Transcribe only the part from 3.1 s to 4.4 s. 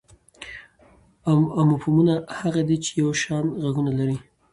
شان ږغونه لري.